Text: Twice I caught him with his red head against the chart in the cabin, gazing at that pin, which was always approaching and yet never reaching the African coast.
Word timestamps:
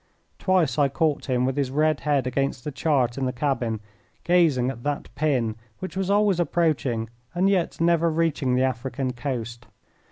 Twice 0.39 0.79
I 0.79 0.89
caught 0.89 1.25
him 1.27 1.45
with 1.45 1.55
his 1.57 1.69
red 1.69 1.99
head 1.99 2.25
against 2.25 2.63
the 2.63 2.71
chart 2.71 3.19
in 3.19 3.25
the 3.25 3.31
cabin, 3.31 3.81
gazing 4.23 4.71
at 4.71 4.81
that 4.81 5.13
pin, 5.13 5.55
which 5.77 5.95
was 5.95 6.09
always 6.09 6.39
approaching 6.39 7.07
and 7.35 7.47
yet 7.47 7.79
never 7.79 8.09
reaching 8.09 8.55
the 8.55 8.63
African 8.63 9.13
coast. 9.13 9.67